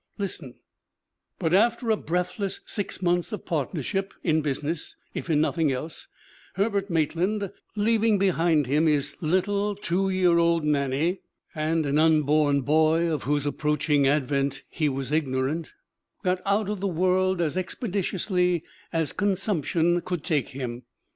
[0.17, 0.55] Listen:
[1.37, 6.07] "But after a breathless six months of partnership in business, if in nothing else
[6.55, 11.19] Herbert Maitland, leav ing behind him his little two year old Nannie,
[11.53, 15.69] and an unborn boy of whose approaching advent he was ig norant,
[16.23, 20.81] got out of the world as expeditiously as con sumption could take him.